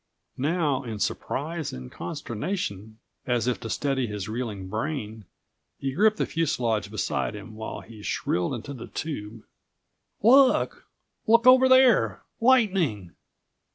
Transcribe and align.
Now 0.39 0.81
in 0.81 0.97
surprise 0.97 1.71
and 1.71 1.91
consternation, 1.91 2.97
as 3.27 3.45
if 3.45 3.59
to 3.59 3.69
steady 3.69 4.07
his 4.07 4.27
reeling 4.27 4.67
brain, 4.67 5.25
he 5.77 5.91
gripped 5.93 6.17
the 6.17 6.25
fuselage 6.25 6.89
beside 6.89 7.35
him 7.35 7.53
while 7.55 7.81
he 7.81 8.01
shrilled 8.01 8.55
into 8.55 8.73
the 8.73 8.87
tube: 8.87 9.43
"Look! 10.23 10.87
Look 11.27 11.45
over 11.45 11.69
there! 11.69 12.23
Lightning!" 12.39 13.11